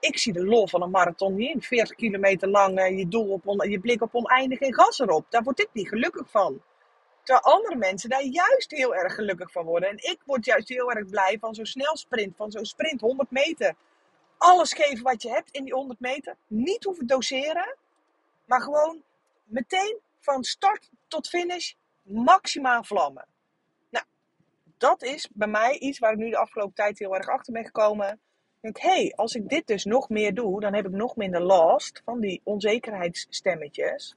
[0.00, 1.62] Ik zie de lol van een marathon niet in.
[1.62, 5.26] 40 kilometer lang, uh, je, doel op je blik op oneindig en gas erop.
[5.28, 6.62] Daar word ik niet gelukkig van.
[7.22, 9.88] Terwijl andere mensen daar juist heel erg gelukkig van worden.
[9.88, 13.30] En ik word juist heel erg blij van zo'n snel sprint, van zo'n sprint 100
[13.30, 13.74] meter
[14.42, 16.36] alles geven wat je hebt in die 100 meter.
[16.46, 17.76] Niet hoeven doseren,
[18.44, 19.02] maar gewoon
[19.44, 23.26] meteen van start tot finish maximaal vlammen.
[23.90, 24.04] Nou,
[24.78, 27.64] dat is bij mij iets waar ik nu de afgelopen tijd heel erg achter ben
[27.64, 28.10] gekomen.
[28.10, 28.20] Ik
[28.60, 31.40] denk, hé, hey, als ik dit dus nog meer doe, dan heb ik nog minder
[31.40, 34.16] last van die onzekerheidsstemmetjes.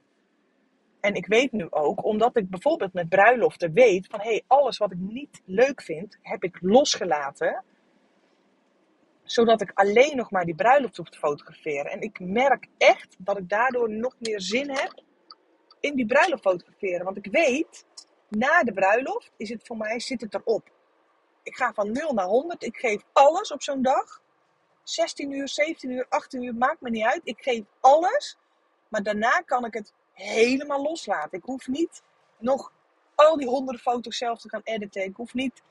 [1.06, 4.78] En ik weet nu ook, omdat ik bijvoorbeeld met bruiloften weet van hé, hey, alles
[4.78, 7.64] wat ik niet leuk vind, heb ik losgelaten
[9.22, 11.90] zodat ik alleen nog maar die bruiloft hoef te fotograferen.
[11.90, 15.02] En ik merk echt dat ik daardoor nog meer zin heb
[15.80, 17.04] in die bruiloft fotograferen.
[17.04, 17.84] Want ik weet,
[18.28, 20.70] na de bruiloft is het voor mij, zit het erop.
[21.42, 22.62] Ik ga van 0 naar 100.
[22.62, 24.22] Ik geef alles op zo'n dag.
[24.82, 27.20] 16 uur, 17 uur, 18 uur, maakt me niet uit.
[27.24, 28.38] Ik geef alles.
[28.88, 31.38] Maar daarna kan ik het helemaal loslaten.
[31.38, 32.02] Ik hoef niet
[32.38, 32.72] nog
[33.14, 35.02] al die honderden foto's zelf te gaan editen.
[35.02, 35.62] Ik hoef niet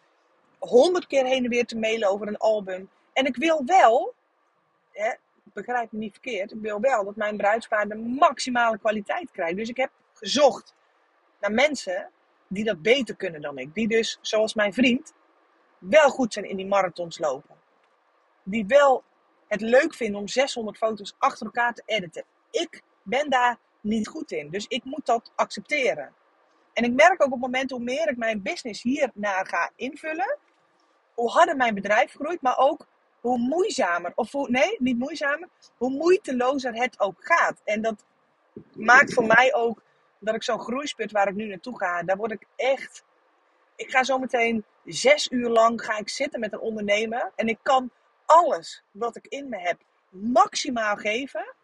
[0.60, 2.90] honderd keer heen en weer te mailen over een album.
[3.14, 4.14] En ik wil wel,
[4.92, 9.58] hè, begrijp me niet verkeerd, ik wil wel dat mijn bruidspaar de maximale kwaliteit krijgt.
[9.58, 10.74] Dus ik heb gezocht
[11.40, 12.10] naar mensen
[12.48, 13.74] die dat beter kunnen dan ik.
[13.74, 15.14] Die dus, zoals mijn vriend,
[15.78, 17.56] wel goed zijn in die marathons lopen.
[18.44, 19.04] Die wel
[19.48, 22.24] het leuk vinden om 600 foto's achter elkaar te editen.
[22.52, 24.50] Ik ben daar niet goed in.
[24.50, 26.14] Dus ik moet dat accepteren.
[26.74, 29.72] En ik merk ook op het moment hoe meer ik mijn business hier naar ga
[29.76, 30.38] invullen,
[31.14, 32.88] hoe harder mijn bedrijf groeit, maar ook
[33.22, 37.62] hoe moeizamer, of hoe, nee, niet moeizamer, hoe moeitelozer het ook gaat.
[37.64, 38.06] En dat
[38.74, 39.82] maakt voor mij ook
[40.20, 43.04] dat ik zo'n groeispurt waar ik nu naartoe ga, daar word ik echt.
[43.76, 47.60] Ik ga zo meteen zes uur lang ga ik zitten met een ondernemer en ik
[47.62, 47.92] kan
[48.26, 49.78] alles wat ik in me heb
[50.10, 51.56] maximaal geven.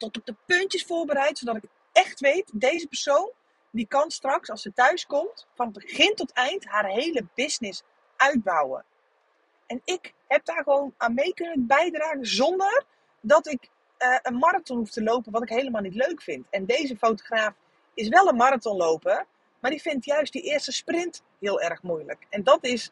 [0.00, 3.30] Tot op de puntjes voorbereid, zodat ik echt weet, deze persoon
[3.70, 7.82] die kan straks, als ze thuis komt, van begin tot eind haar hele business
[8.16, 8.84] uitbouwen.
[9.66, 12.84] En ik heb daar gewoon aan mee kunnen bijdragen zonder
[13.20, 16.46] dat ik uh, een marathon hoef te lopen, wat ik helemaal niet leuk vind.
[16.50, 17.54] En deze fotograaf
[17.94, 19.26] is wel een marathonloper,
[19.60, 22.26] maar die vindt juist die eerste sprint heel erg moeilijk.
[22.30, 22.90] En dat is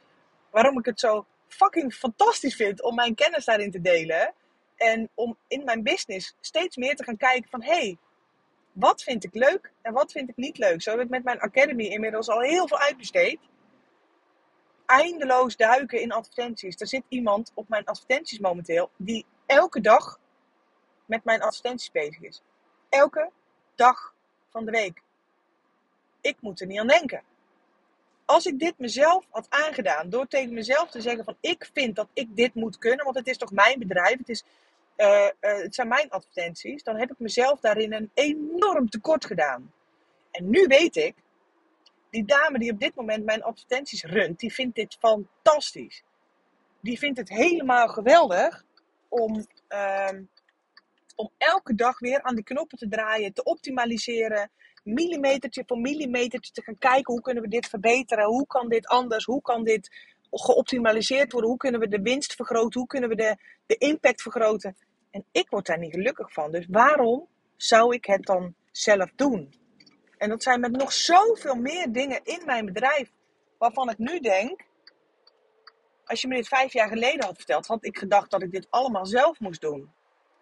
[0.50, 4.34] waarom ik het zo fucking fantastisch vind om mijn kennis daarin te delen.
[4.78, 7.62] En om in mijn business steeds meer te gaan kijken van...
[7.62, 7.98] hey,
[8.72, 10.82] wat vind ik leuk en wat vind ik niet leuk?
[10.82, 13.38] Zo heb ik met mijn academy inmiddels al heel veel uitbesteed.
[14.86, 16.80] Eindeloos duiken in advertenties.
[16.80, 20.18] Er zit iemand op mijn advertenties momenteel die elke dag
[21.06, 22.42] met mijn advertenties bezig is.
[22.88, 23.30] Elke
[23.74, 24.14] dag
[24.50, 25.02] van de week.
[26.20, 27.22] Ik moet er niet aan denken.
[28.24, 32.08] Als ik dit mezelf had aangedaan door tegen mezelf te zeggen van ik vind dat
[32.12, 34.44] ik dit moet kunnen, want het is toch mijn bedrijf, het, is,
[34.98, 39.72] uh, uh, het zijn mijn advertenties, dan heb ik mezelf daarin een enorm tekort gedaan.
[40.30, 41.14] En nu weet ik,
[42.10, 46.02] die dame die op dit moment mijn advertenties runt, die vindt dit fantastisch.
[46.80, 48.64] Die vindt het helemaal geweldig
[49.08, 50.08] om uh,
[51.18, 54.50] om elke dag weer aan die knoppen te draaien, te optimaliseren,
[54.84, 59.24] millimetertje voor millimetertje te gaan kijken hoe kunnen we dit verbeteren, hoe kan dit anders,
[59.24, 59.90] hoe kan dit
[60.30, 64.76] geoptimaliseerd worden, hoe kunnen we de winst vergroten, hoe kunnen we de, de impact vergroten.
[65.10, 66.50] En ik word daar niet gelukkig van.
[66.50, 69.54] Dus waarom zou ik het dan zelf doen?
[70.18, 73.10] En dat zijn met nog zoveel meer dingen in mijn bedrijf
[73.58, 74.64] waarvan ik nu denk,
[76.04, 78.66] als je me dit vijf jaar geleden had verteld, had ik gedacht dat ik dit
[78.70, 79.92] allemaal zelf moest doen.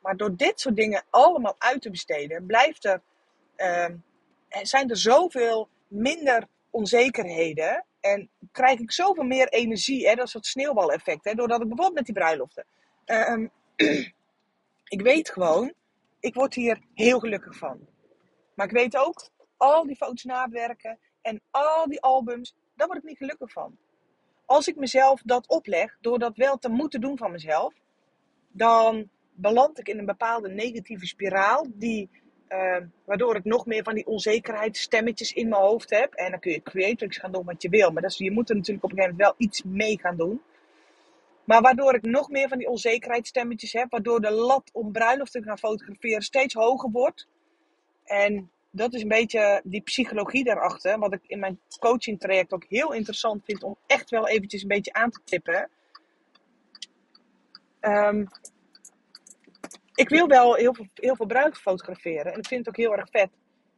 [0.03, 3.03] Maar door dit soort dingen allemaal uit te besteden, blijft er,
[3.57, 3.89] uh,
[4.63, 7.85] zijn er zoveel minder onzekerheden.
[8.01, 10.09] En krijg ik zoveel meer energie.
[10.09, 10.15] Hè?
[10.15, 11.25] Dat is het sneeuwbaleffect.
[11.25, 11.35] Hè?
[11.35, 12.65] Doordat ik bijvoorbeeld met die bruiloften.
[13.07, 13.49] Uh,
[14.89, 15.73] ik weet gewoon,
[16.21, 17.89] ik word hier heel gelukkig van.
[18.55, 23.05] Maar ik weet ook, al die foto's nawerken en al die albums, daar word ik
[23.05, 23.77] niet gelukkig van.
[24.45, 27.75] Als ik mezelf dat opleg, door dat wel te moeten doen van mezelf,
[28.49, 31.67] dan beland ik in een bepaalde negatieve spiraal.
[31.75, 32.11] Die,
[32.49, 36.15] uh, waardoor ik nog meer van die onzekerheidsstemmetjes in mijn hoofd heb.
[36.15, 37.91] En dan kun je creatrix gaan doen wat je wil.
[37.91, 40.41] Maar dat je moet er natuurlijk op een gegeven moment wel iets mee gaan doen.
[41.47, 43.91] Maar waardoor ik nog meer van die onzekerheidsstemmetjes heb.
[43.91, 47.29] Waardoor de lat om bruiloft te gaan fotograferen steeds hoger wordt.
[48.05, 50.99] En dat is een beetje die psychologie daarachter.
[50.99, 54.69] Wat ik in mijn coaching traject ook heel interessant vind om echt wel eventjes een
[54.69, 55.71] beetje aan te tippen.
[57.81, 58.29] Um,
[59.95, 62.33] ik wil wel heel veel, heel veel bruiloft fotograferen.
[62.33, 63.31] En ik vind het ook heel erg vet.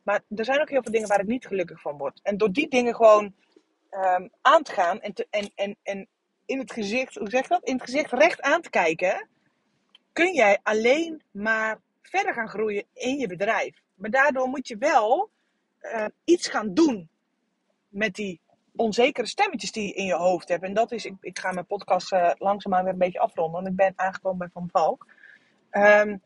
[0.02, 2.20] Maar er zijn ook heel veel dingen waar ik niet gelukkig van word.
[2.22, 3.35] En door die dingen gewoon
[3.90, 6.09] um, aan te gaan en, te, en, en, en
[6.49, 7.65] in het gezicht, hoe zeg je dat?
[7.65, 9.29] In het gezicht recht aan te kijken,
[10.13, 13.83] kun jij alleen maar verder gaan groeien in je bedrijf.
[13.95, 15.31] Maar daardoor moet je wel
[15.83, 17.09] uh, iets gaan doen
[17.89, 18.41] met die
[18.77, 20.63] onzekere stemmetjes die je in je hoofd hebt.
[20.63, 23.67] En dat is, ik, ik ga mijn podcast uh, langzaamaan weer een beetje afronden, want
[23.67, 25.07] ik ben aangekomen bij Van Valk.
[25.71, 26.23] Um,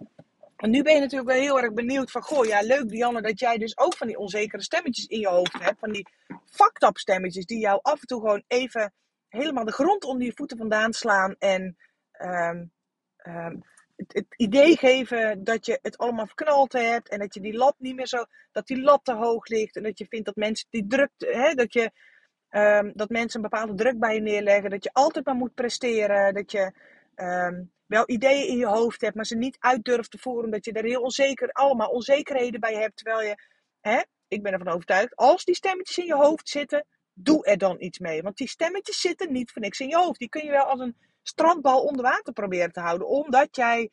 [0.57, 3.39] en nu ben je natuurlijk wel heel erg benieuwd van, goh, ja, leuk Dianne, dat
[3.39, 5.79] jij dus ook van die onzekere stemmetjes in je hoofd hebt.
[5.79, 6.07] Van die
[6.45, 8.93] fucked up stemmetjes die jou af en toe gewoon even
[9.33, 11.37] helemaal de grond onder je voeten vandaan slaan.
[11.39, 11.77] En
[12.21, 12.73] um,
[13.27, 13.63] um,
[13.97, 17.09] het, idee geven dat je het allemaal verknald hebt.
[17.09, 19.77] En dat je die lat niet meer zo, dat die lat te hoog ligt.
[19.77, 21.91] En dat je vindt dat mensen die druk, hè, dat je,
[22.95, 24.71] dat mensen een bepaalde druk bij je neerleggen.
[24.71, 26.35] Dat je altijd maar moet presteren.
[26.35, 26.73] Dat je
[27.93, 30.73] wel ideeën in je hoofd hebt, maar ze niet uit durft te voeren, omdat je
[30.73, 32.97] er heel onzeker, allemaal onzekerheden bij hebt.
[32.97, 33.35] Terwijl je,
[33.81, 37.81] hè, ik ben ervan overtuigd, als die stemmetjes in je hoofd zitten, doe er dan
[37.81, 38.23] iets mee.
[38.23, 40.19] Want die stemmetjes zitten niet voor niks in je hoofd.
[40.19, 43.91] Die kun je wel als een strandbal onder water proberen te houden, omdat jij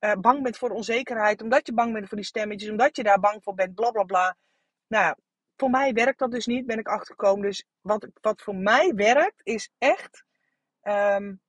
[0.00, 3.20] uh, bang bent voor onzekerheid, omdat je bang bent voor die stemmetjes, omdat je daar
[3.20, 4.36] bang voor bent, bla bla bla.
[4.86, 5.16] Nou,
[5.56, 7.42] voor mij werkt dat dus niet, ben ik achtergekomen.
[7.42, 10.24] Dus wat, wat voor mij werkt, is echt
[10.82, 11.40] um,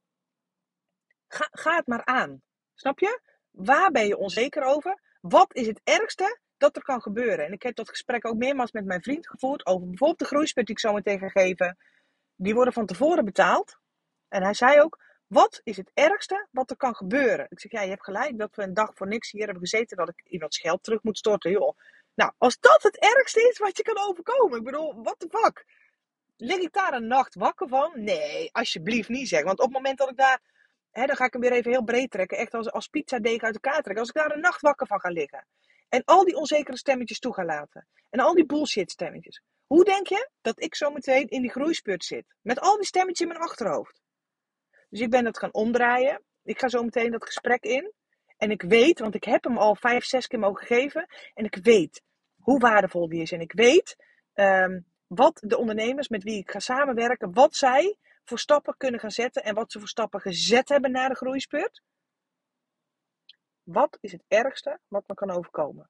[1.27, 2.41] Ga, ga het maar aan.
[2.73, 3.21] Snap je?
[3.51, 5.01] Waar ben je onzeker over?
[5.21, 7.45] Wat is het ergste dat er kan gebeuren?
[7.45, 10.65] En ik heb dat gesprek ook meermaals met mijn vriend gevoerd over bijvoorbeeld de groeispurt
[10.65, 11.77] die ik zo meteen ga geven.
[12.35, 13.77] Die worden van tevoren betaald.
[14.27, 17.45] En hij zei ook, wat is het ergste wat er kan gebeuren?
[17.49, 19.97] Ik zeg, ja, je hebt gelijk dat we een dag voor niks hier hebben gezeten
[19.97, 21.51] dat ik iemands geld terug moet storten.
[21.51, 21.77] Joh.
[22.15, 24.57] Nou, als dat het ergste is wat je kan overkomen.
[24.57, 25.65] Ik bedoel, what the fuck?
[26.37, 27.91] Lig ik daar een nacht wakker van?
[27.95, 29.43] Nee, alsjeblieft niet zeg.
[29.43, 30.41] Want op het moment dat ik daar
[30.91, 32.37] hè, dan ga ik hem weer even heel breed trekken.
[32.37, 33.99] Echt als, als pizzadeeg uit elkaar trekken.
[33.99, 35.45] Als ik daar een nacht wakker van ga liggen.
[35.89, 37.87] En al die onzekere stemmetjes toe ga laten.
[38.09, 39.41] En al die bullshit stemmetjes.
[39.65, 42.25] Hoe denk je dat ik zo meteen in die groeispurt zit?
[42.41, 44.01] Met al die stemmetjes in mijn achterhoofd.
[44.89, 46.23] Dus ik ben dat gaan omdraaien.
[46.43, 47.93] Ik ga zo meteen dat gesprek in.
[48.37, 51.07] En ik weet, want ik heb hem al vijf, zes keer mogen geven.
[51.33, 52.01] En ik weet
[52.41, 53.31] hoe waardevol die is.
[53.31, 53.95] En ik weet
[54.33, 59.11] um, wat de ondernemers met wie ik ga samenwerken, wat zij voor stappen kunnen gaan
[59.11, 59.43] zetten.
[59.43, 61.81] En wat ze voor stappen gezet hebben na de groeispurt.
[63.67, 65.89] Wat is het ergste wat me kan overkomen?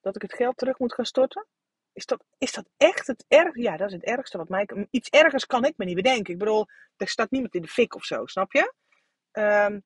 [0.00, 1.46] Dat ik het geld terug moet gaan storten?
[1.92, 3.60] Is dat, is dat echt het ergste?
[3.60, 4.68] Ja, dat is het ergste wat mij...
[4.90, 6.32] Iets ergers kan ik me niet bedenken.
[6.32, 8.74] Ik bedoel, er staat niemand in de fik of zo, snap je?
[9.32, 9.84] Um,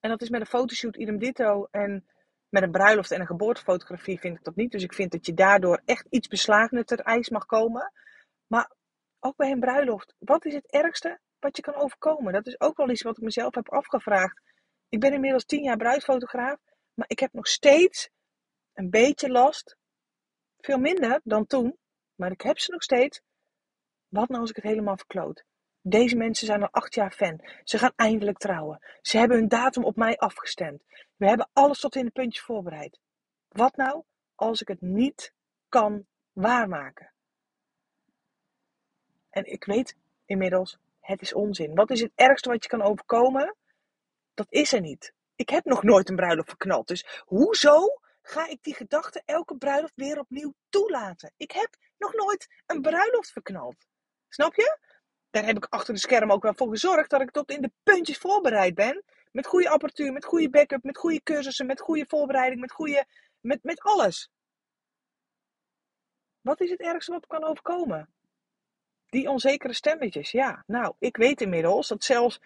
[0.00, 1.68] en dat is met een fotoshoot idem ditto.
[1.70, 2.06] En
[2.48, 4.72] met een bruiloft en een geboortefotografie vind ik dat niet.
[4.72, 7.92] Dus ik vind dat je daardoor echt iets beslagener ter ijs mag komen.
[8.46, 8.72] Maar
[9.18, 10.14] ook bij een bruiloft.
[10.18, 12.32] Wat is het ergste wat je kan overkomen?
[12.32, 14.40] Dat is ook wel iets wat ik mezelf heb afgevraagd.
[14.88, 16.58] Ik ben inmiddels tien jaar bruidfotograaf.
[16.94, 18.10] Maar ik heb nog steeds
[18.72, 19.76] een beetje last.
[20.58, 21.78] Veel minder dan toen.
[22.14, 23.20] Maar ik heb ze nog steeds.
[24.08, 25.44] Wat nou als ik het helemaal verkloot?
[25.82, 27.40] Deze mensen zijn al acht jaar fan.
[27.64, 28.80] Ze gaan eindelijk trouwen.
[29.00, 30.82] Ze hebben hun datum op mij afgestemd.
[31.16, 32.98] We hebben alles tot in de puntjes voorbereid.
[33.48, 35.32] Wat nou als ik het niet
[35.68, 37.12] kan waarmaken?
[39.30, 40.78] En ik weet inmiddels,
[41.10, 41.74] het is onzin.
[41.74, 43.56] Wat is het ergste wat je kan overkomen?
[44.34, 45.12] Dat is er niet.
[45.34, 46.88] Ik heb nog nooit een bruiloft verknald.
[46.88, 47.86] Dus hoezo
[48.22, 51.32] ga ik die gedachte elke bruiloft weer opnieuw toelaten?
[51.36, 53.76] Ik heb nog nooit een bruiloft verknald.
[54.28, 54.78] Snap je?
[55.30, 57.72] daar heb ik achter de scherm ook wel voor gezorgd dat ik tot in de
[57.82, 59.04] puntjes voorbereid ben.
[59.32, 63.06] Met goede apparatuur, met goede backup, met goede cursussen, met goede voorbereiding, met, goede,
[63.40, 64.30] met, met alles.
[66.40, 68.08] Wat is het ergste wat kan overkomen?
[69.10, 70.30] Die onzekere stemmetjes.
[70.30, 72.40] Ja, nou, ik weet inmiddels dat zelfs,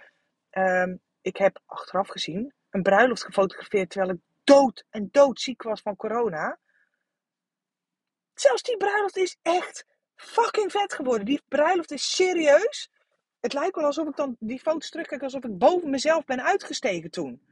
[0.50, 5.96] um, ik heb achteraf gezien, een bruiloft gefotografeerd terwijl ik dood en doodziek was van
[5.96, 6.58] corona.
[8.34, 11.26] Zelfs die bruiloft is echt fucking vet geworden.
[11.26, 12.90] Die bruiloft is serieus.
[13.40, 17.10] Het lijkt wel alsof ik dan die foto's terugkijk alsof ik boven mezelf ben uitgestegen
[17.10, 17.42] toen.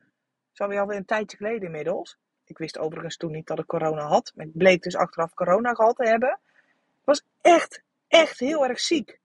[0.53, 2.17] Dat is alweer een tijdje geleden inmiddels.
[2.45, 4.33] Ik wist overigens toen niet dat ik corona had.
[4.35, 6.41] Maar ik bleek dus achteraf corona gehad te hebben.
[7.01, 9.21] Ik was echt, echt heel erg ziek.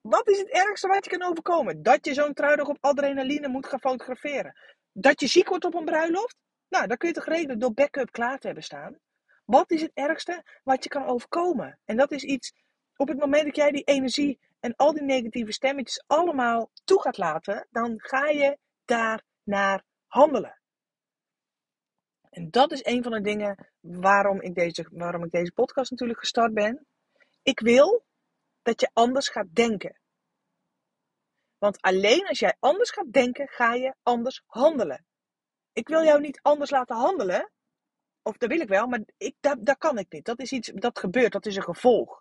[0.00, 1.82] Wat is het ergste wat je kan overkomen?
[1.82, 4.56] Dat je zo'n trui nog op adrenaline moet gaan fotograferen.
[4.92, 6.36] Dat je ziek wordt op een bruiloft?
[6.68, 8.98] Nou, dan kun je toch regelen door backup klaar te hebben staan.
[9.44, 11.78] Wat is het ergste wat je kan overkomen?
[11.84, 12.52] En dat is iets,
[12.96, 17.18] op het moment dat jij die energie en al die negatieve stemmetjes allemaal toe gaat
[17.18, 20.60] laten, dan ga je daar naar handelen.
[22.30, 26.18] En dat is een van de dingen waarom ik deze, waarom ik deze podcast natuurlijk
[26.18, 26.86] gestart ben.
[27.42, 28.04] Ik wil
[28.62, 30.00] dat je anders gaat denken.
[31.58, 35.06] Want alleen als jij anders gaat denken, ga je anders handelen.
[35.72, 37.50] Ik wil jou niet anders laten handelen,
[38.22, 40.24] of dat wil ik wel, maar ik, dat, kan ik niet.
[40.24, 42.20] Dat is iets dat gebeurt, dat is een gevolg.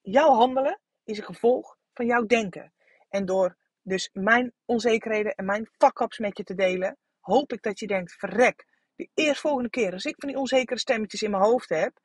[0.00, 2.72] Jouw handelen is een gevolg van jouw denken.
[3.08, 7.78] En door dus mijn onzekerheden en mijn fuck-ups met je te delen, hoop ik dat
[7.78, 11.68] je denkt: verrek, de eerstvolgende keer als ik van die onzekere stemmetjes in mijn hoofd
[11.68, 12.00] heb,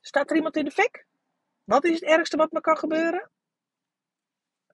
[0.00, 1.06] staat er iemand in de fik?
[1.64, 3.30] Wat is het ergste wat me kan gebeuren?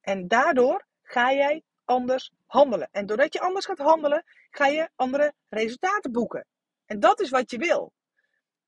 [0.01, 2.89] En daardoor ga jij anders handelen.
[2.93, 6.47] En doordat je anders gaat handelen, ga je andere resultaten boeken.
[6.87, 7.93] En dat is wat je wil.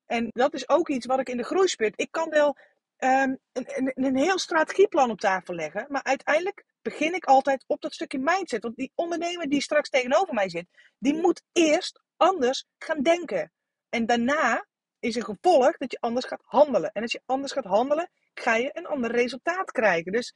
[0.07, 2.01] En dat is ook iets wat ik in de groeispurt.
[2.01, 2.57] Ik kan wel
[2.99, 5.87] um, een, een, een heel strategieplan op tafel leggen.
[5.88, 8.62] Maar uiteindelijk begin ik altijd op dat stukje mindset.
[8.62, 10.66] Want die ondernemer die straks tegenover mij zit,
[10.99, 13.53] die moet eerst anders gaan denken.
[13.88, 14.66] En daarna
[15.07, 16.92] is een gevolg dat je anders gaat handelen.
[16.92, 20.12] En als je anders gaat handelen, ga je een ander resultaat krijgen.
[20.12, 20.35] Dus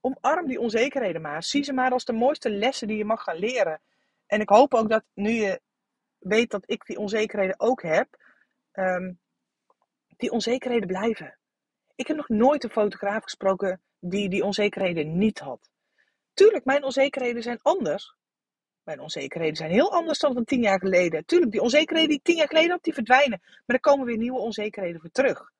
[0.00, 1.42] omarm die onzekerheden maar.
[1.42, 3.80] Zie ze maar als de mooiste lessen die je mag gaan leren.
[4.26, 5.60] En ik hoop ook dat nu je
[6.18, 8.08] weet dat ik die onzekerheden ook heb,
[8.72, 9.20] um,
[10.16, 11.38] die onzekerheden blijven.
[11.94, 15.70] Ik heb nog nooit een fotograaf gesproken die die onzekerheden niet had.
[16.34, 18.16] Tuurlijk, mijn onzekerheden zijn anders.
[18.88, 21.24] Mijn onzekerheden zijn heel anders dan van tien jaar geleden.
[21.24, 23.40] Tuurlijk, die onzekerheden die ik tien jaar geleden had, die verdwijnen.
[23.42, 25.52] Maar er komen weer nieuwe onzekerheden voor terug.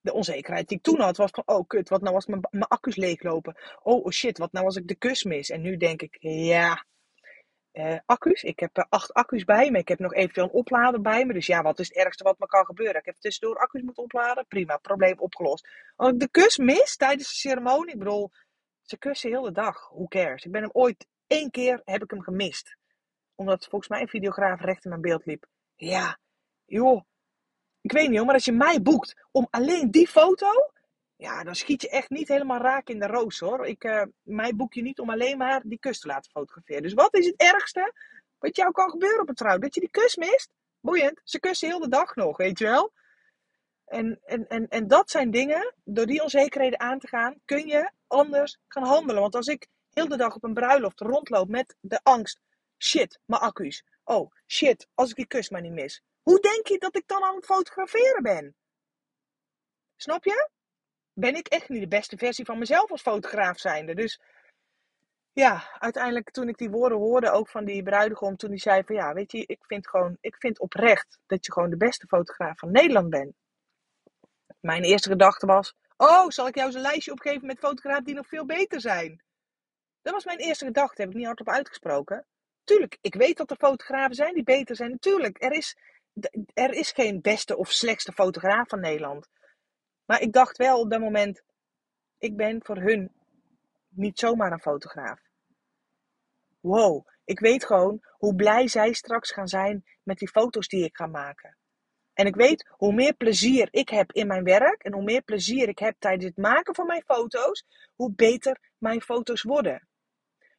[0.00, 2.96] De onzekerheid die ik toen had, was van, oh kut, wat nou als mijn, accu's
[2.96, 3.56] leeglopen?
[3.82, 5.50] Oh, oh shit, wat nou als ik de kus mis?
[5.50, 6.84] En nu denk ik, ja,
[7.72, 8.42] uh, accu's.
[8.42, 9.78] Ik heb uh, acht accu's bij me.
[9.78, 11.32] Ik heb nog eventueel een oplader bij me.
[11.32, 12.96] Dus ja, wat is het ergste wat me kan gebeuren?
[12.96, 14.46] Ik heb tussendoor accu's moeten opladen.
[14.46, 15.68] Prima, probleem opgelost.
[15.96, 18.30] Als ik de kus mis tijdens de ceremonie, ik bedoel,
[18.82, 19.88] ze kussen heel de dag.
[19.88, 20.44] Who cares?
[20.44, 22.76] Ik ben hem ooit één keer heb ik hem gemist.
[23.34, 25.46] Omdat volgens mij een videograaf recht in mijn beeld liep.
[25.74, 26.18] Ja,
[26.64, 27.02] joh.
[27.80, 30.70] Ik weet niet maar als je mij boekt om alleen die foto,
[31.16, 33.66] ja, dan schiet je echt niet helemaal raak in de roos hoor.
[33.66, 36.82] Ik, uh, mij boek je niet om alleen maar die kus te laten fotograferen.
[36.82, 37.92] Dus wat is het ergste
[38.38, 39.58] wat jou kan gebeuren op een trouw?
[39.58, 40.52] Dat je die kus mist?
[40.80, 42.92] Boeiend, ze kussen heel de dag nog, weet je wel.
[43.84, 47.90] En, en, en, en dat zijn dingen, door die onzekerheden aan te gaan, kun je
[48.06, 49.22] anders gaan handelen.
[49.22, 52.40] Want als ik heel de dag op een bruiloft rondloop met de angst,
[52.78, 53.84] shit, mijn accu's.
[54.04, 56.02] Oh, shit, als ik die kus maar niet mis.
[56.22, 58.56] Hoe denk je dat ik dan aan het fotograferen ben?
[59.96, 60.50] Snap je?
[61.12, 63.94] Ben ik echt niet de beste versie van mezelf als fotograaf zijnde.
[63.94, 64.20] Dus
[65.32, 68.94] ja, uiteindelijk toen ik die woorden hoorde, ook van die bruidegom, toen die zei van
[68.94, 72.58] ja, weet je, ik vind gewoon, ik vind oprecht dat je gewoon de beste fotograaf
[72.58, 73.34] van Nederland bent.
[74.60, 78.14] Mijn eerste gedachte was, oh, zal ik jou eens een lijstje opgeven met fotografen die
[78.14, 79.22] nog veel beter zijn?
[80.04, 82.26] Dat was mijn eerste gedachte, heb ik niet hardop uitgesproken.
[82.64, 84.90] Tuurlijk, ik weet dat er fotografen zijn die beter zijn.
[84.90, 85.76] Natuurlijk, er is,
[86.54, 89.28] er is geen beste of slechtste fotograaf van Nederland.
[90.04, 91.42] Maar ik dacht wel op dat moment,
[92.18, 93.12] ik ben voor hun
[93.88, 95.20] niet zomaar een fotograaf.
[96.60, 100.96] Wow, ik weet gewoon hoe blij zij straks gaan zijn met die foto's die ik
[100.96, 101.56] ga maken.
[102.12, 105.68] En ik weet hoe meer plezier ik heb in mijn werk en hoe meer plezier
[105.68, 107.64] ik heb tijdens het maken van mijn foto's,
[107.94, 109.88] hoe beter mijn foto's worden.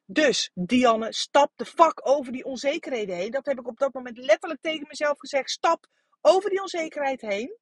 [0.06, 3.32] Dus, Dianne, stap de fuck over die onzekerheden heen.
[3.32, 5.50] Dat heb ik op dat moment letterlijk tegen mezelf gezegd.
[5.50, 5.86] Stap
[6.22, 7.58] over die onzekerheid heen.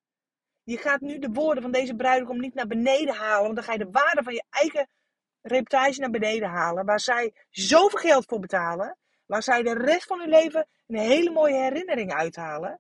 [0.63, 3.71] Je gaat nu de woorden van deze bruidegom niet naar beneden halen, want dan ga
[3.71, 4.89] je de waarde van je eigen
[5.41, 6.85] reputatie naar beneden halen.
[6.85, 11.31] Waar zij zoveel geld voor betalen, waar zij de rest van hun leven een hele
[11.31, 12.79] mooie herinnering uithalen.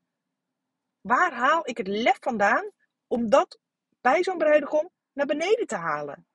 [1.01, 2.71] Waar haal ik het lef vandaan
[3.07, 3.59] om dat
[4.01, 6.27] bij zo'n bruidegom naar beneden te halen?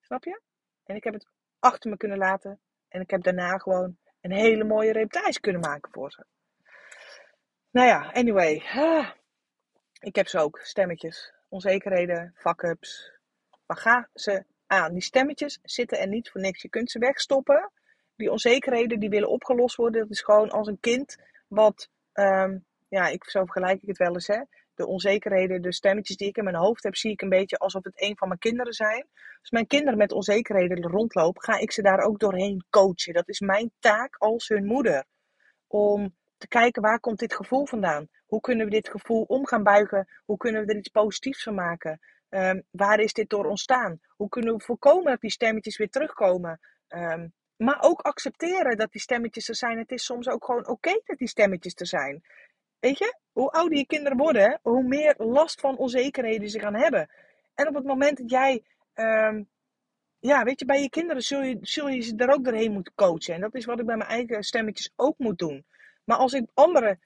[0.00, 0.40] Snap je?
[0.86, 1.26] En ik heb het
[1.58, 2.60] achter me kunnen laten.
[2.88, 6.24] En ik heb daarna gewoon een hele mooie reputatie kunnen maken voor ze.
[7.70, 8.62] Nou ja, anyway.
[8.74, 9.10] Ah,
[10.00, 10.58] ik heb ze ook.
[10.62, 11.32] Stemmetjes.
[11.48, 13.12] Onzekerheden, fuck-ups.
[13.66, 14.92] Maar ga ze aan.
[14.92, 16.62] Die stemmetjes zitten er niet voor niks.
[16.62, 17.72] Je kunt ze wegstoppen.
[18.16, 20.00] Die onzekerheden die willen opgelost worden.
[20.00, 21.16] Dat is gewoon als een kind
[21.48, 21.88] wat...
[22.12, 24.26] Um, ja, ik, zo vergelijk ik het wel eens.
[24.26, 24.42] Hè
[24.76, 27.84] de onzekerheden, de stemmetjes die ik in mijn hoofd heb, zie ik een beetje alsof
[27.84, 29.06] het een van mijn kinderen zijn.
[29.40, 33.14] Als mijn kinderen met onzekerheden rondlopen, ga ik ze daar ook doorheen coachen.
[33.14, 35.04] Dat is mijn taak als hun moeder.
[35.66, 38.08] Om te kijken waar komt dit gevoel vandaan?
[38.26, 40.08] Hoe kunnen we dit gevoel om gaan buigen?
[40.24, 42.00] Hoe kunnen we er iets positiefs van maken?
[42.28, 44.00] Um, waar is dit door ontstaan?
[44.08, 46.60] Hoe kunnen we voorkomen dat die stemmetjes weer terugkomen?
[46.88, 49.78] Um, maar ook accepteren dat die stemmetjes er zijn.
[49.78, 52.22] Het is soms ook gewoon oké dat die stemmetjes er zijn.
[52.80, 57.10] Weet je, hoe ouder je kinderen worden, hoe meer last van onzekerheden ze gaan hebben.
[57.54, 58.62] En op het moment dat jij,
[58.94, 59.48] um,
[60.18, 62.94] ja, weet je, bij je kinderen zul je, zul je ze er ook doorheen moeten
[62.94, 63.34] coachen.
[63.34, 65.64] En dat is wat ik bij mijn eigen stemmetjes ook moet doen.
[66.04, 67.00] Maar als ik anderen,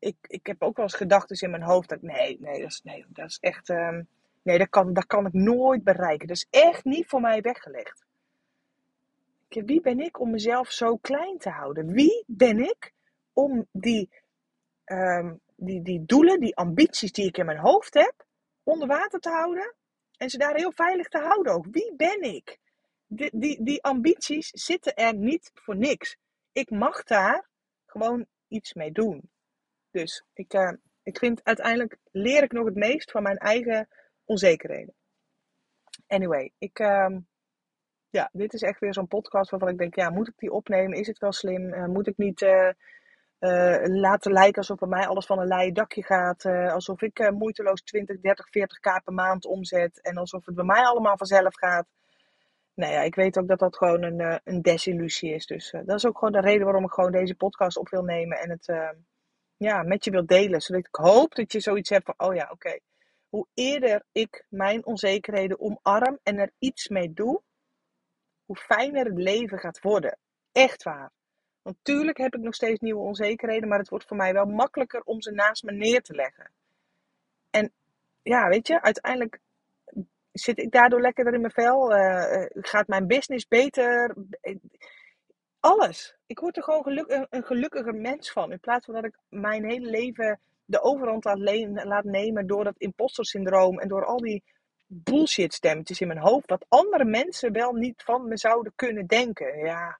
[0.00, 2.80] ik, ik heb ook wel eens gedachten in mijn hoofd dat nee, nee, dat is,
[2.84, 4.08] nee, dat is echt, um,
[4.42, 6.26] nee, dat kan, dat kan ik nooit bereiken.
[6.26, 8.04] Dat is echt niet voor mij weggelegd.
[9.48, 11.92] Wie ben ik om mezelf zo klein te houden?
[11.92, 12.92] Wie ben ik
[13.32, 14.10] om die
[14.90, 18.26] um, die, die doelen, die ambities die ik in mijn hoofd heb,
[18.62, 19.74] onder water te houden.
[20.16, 21.66] En ze daar heel veilig te houden ook.
[21.70, 22.58] Wie ben ik?
[23.06, 26.16] Die, die, die ambities zitten er niet voor niks.
[26.52, 27.48] Ik mag daar
[27.86, 29.30] gewoon iets mee doen.
[29.90, 30.72] Dus ik, uh,
[31.02, 33.88] ik vind uiteindelijk leer ik nog het meest van mijn eigen
[34.24, 34.94] onzekerheden.
[36.06, 37.16] Anyway, ik, uh,
[38.10, 40.98] ja, dit is echt weer zo'n podcast waarvan ik denk, ja, moet ik die opnemen?
[40.98, 41.74] Is het wel slim?
[41.74, 42.70] Uh, moet ik niet uh,
[43.82, 46.44] laten lijken alsof bij mij alles van een leien dakje gaat.
[46.44, 50.00] Uh, alsof ik uh, moeiteloos 20, 30, 40k per maand omzet.
[50.00, 51.86] En alsof het bij mij allemaal vanzelf gaat.
[52.74, 55.46] Nou ja, ik weet ook dat dat gewoon een, een desillusie is.
[55.46, 58.38] Dus dat is ook gewoon de reden waarom ik gewoon deze podcast op wil nemen.
[58.38, 58.66] En het
[59.66, 60.60] ja, met je wil delen.
[60.60, 62.78] Zodat ik hoop dat je zoiets hebt van, oh ja, oké.
[63.28, 67.42] Hoe eerder ik mijn onzekerheden omarm en er iets mee doe,
[68.44, 70.18] hoe fijner het leven gaat worden.
[70.52, 71.12] Echt waar.
[71.62, 71.76] Want
[72.18, 75.30] heb ik nog steeds nieuwe onzekerheden, maar het wordt voor mij wel makkelijker om ze
[75.30, 76.50] naast me neer te leggen.
[77.50, 77.72] En
[78.22, 79.40] ja, weet je, uiteindelijk
[80.32, 81.96] zit ik daardoor lekkerder in mijn vel.
[81.96, 84.16] Uh, gaat mijn business beter?
[85.60, 86.16] Alles.
[86.26, 88.52] Ik word er gewoon een, gelukkiger mens van.
[88.52, 93.24] In plaats van dat ik mijn hele leven de overhand laat nemen door dat imposter
[93.24, 94.42] syndroom en door al die
[94.86, 96.48] bullshit stemmetjes in mijn hoofd.
[96.48, 99.58] Dat andere mensen wel niet van me zouden kunnen denken.
[99.58, 99.98] Ja,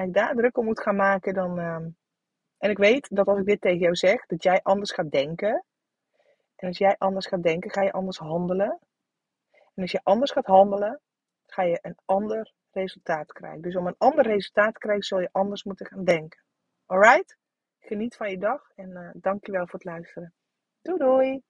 [0.00, 1.58] ik daar druk om moet gaan maken, dan.
[1.58, 1.76] Uh...
[2.58, 5.64] En ik weet dat als ik dit tegen jou zeg, dat jij anders gaat denken.
[6.56, 8.78] En als jij anders gaat denken, ga je anders handelen.
[9.50, 11.00] En als je anders gaat handelen,
[11.46, 13.62] ga je een ander resultaat krijgen.
[13.62, 16.42] Dus om een ander resultaat te krijgen, zul je anders moeten gaan denken.
[16.86, 17.36] Alright?
[17.80, 20.34] Geniet van je dag en uh, dankjewel voor het luisteren.
[20.82, 21.42] Doei doei!